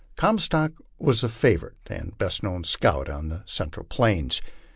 [0.15, 4.41] Comstock was the favorite and best known scout on the cen tral plains.